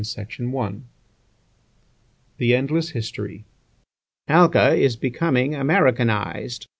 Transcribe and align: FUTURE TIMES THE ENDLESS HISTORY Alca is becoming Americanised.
FUTURE 0.03 0.49
TIMES 0.51 0.81
THE 2.37 2.55
ENDLESS 2.55 2.89
HISTORY 2.89 3.45
Alca 4.27 4.73
is 4.73 4.95
becoming 4.95 5.53
Americanised. 5.53 6.65